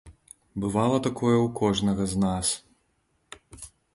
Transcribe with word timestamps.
Бывала 0.63 0.95
такое 1.07 1.33
ў 1.41 1.47
кожнага 1.59 2.03
з 2.15 2.23
нас. 2.25 2.47